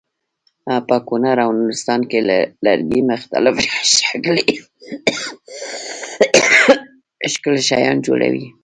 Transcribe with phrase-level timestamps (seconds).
[0.87, 3.55] په کونړ او نورستان کې له لرګي مختلف
[7.35, 8.47] ښکلي شیان جوړوي.